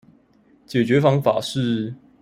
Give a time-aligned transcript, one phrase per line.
[0.65, 1.95] 解決方式是